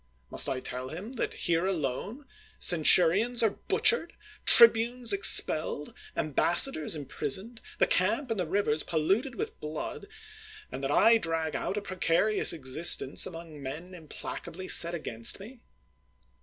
Must 0.31 0.49
I 0.49 0.59
tell 0.61 0.89
him 0.89 1.11
that 1.11 1.35
here 1.35 1.67
alone 1.67 2.25
centurions 2.57 3.43
are 3.43 3.51
butchered— 3.51 4.13
tribunes 4.47 5.13
expelled— 5.13 5.93
ambassadors 6.17 6.95
imprisoned— 6.95 7.61
the 7.77 7.85
camp 7.85 8.31
and 8.31 8.39
the 8.39 8.47
rivers 8.47 8.81
polluted 8.81 9.35
with 9.35 9.59
blood— 9.59 10.07
and 10.71 10.83
that 10.83 10.89
I 10.89 11.19
drag 11.19 11.55
out 11.55 11.77
a 11.77 11.81
precarious 11.83 12.51
existence 12.51 13.27
among 13.27 13.61
men 13.61 13.93
im 13.93 14.07
placably 14.07 14.67
set 14.71 14.95
against 14.95 15.39
me 15.39 15.61